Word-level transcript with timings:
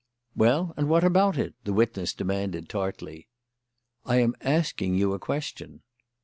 "Well, 0.35 0.73
and 0.77 0.89
what 0.89 1.03
about 1.03 1.37
it?" 1.37 1.53
the 1.63 1.73
witness 1.73 2.11
demanded 2.15 2.67
tartly. 2.69 3.27
"I 4.03 4.15
am 4.15 4.33
asking 4.41 4.95
you 4.95 5.13
a 5.13 5.19
question." 5.19 5.83